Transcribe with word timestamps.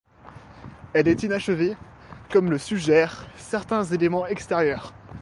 Elle 0.93 1.07
est 1.07 1.21
inachevée, 1.21 1.77
comme 2.31 2.49
le 2.49 2.57
suggèrent 2.57 3.27
certains 3.37 3.83
éléments 3.83 4.25
extérieurs. 4.25 4.95